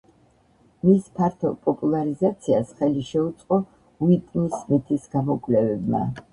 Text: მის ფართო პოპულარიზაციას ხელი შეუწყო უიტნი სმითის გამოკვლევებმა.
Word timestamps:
მის 0.87 1.03
ფართო 1.19 1.51
პოპულარიზაციას 1.67 2.73
ხელი 2.81 3.05
შეუწყო 3.11 3.61
უიტნი 4.09 4.49
სმითის 4.59 5.09
გამოკვლევებმა. 5.17 6.07